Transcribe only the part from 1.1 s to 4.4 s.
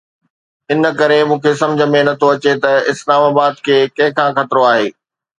مون کي سمجهه ۾ نٿو اچي ته اسلام کي ڪنهن کان